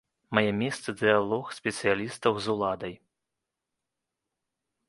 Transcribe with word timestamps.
Мае 0.35 0.51
месца 0.61 0.95
дыялог 1.01 1.45
спецыялістаў 1.59 2.31
з 2.47 2.51
уладай. 2.57 2.93